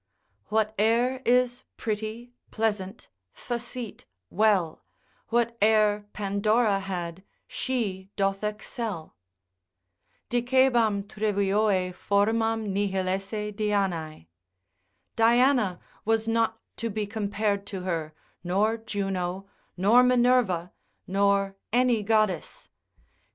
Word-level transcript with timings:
Whate'er 0.47 1.21
is 1.27 1.61
pretty, 1.77 2.33
pleasant, 2.49 3.07
facete, 3.35 4.05
well, 4.31 4.83
Whate'er 5.29 6.07
Pandora 6.11 6.79
had, 6.79 7.21
she 7.45 8.09
doth 8.15 8.43
excel. 8.43 9.15
Dicebam 10.31 11.03
Trivioe 11.03 11.93
formam 11.93 12.69
nihil 12.73 13.07
esse 13.07 13.51
Dianoe. 13.55 14.25
Diana 15.15 15.79
was 16.03 16.27
not 16.27 16.59
to 16.77 16.89
be 16.89 17.05
compared 17.05 17.67
to 17.67 17.81
her, 17.81 18.15
nor 18.43 18.77
Juno, 18.77 19.47
nor 19.77 20.01
Minerva, 20.01 20.73
nor 21.05 21.55
any 21.71 22.01
goddess. 22.01 22.69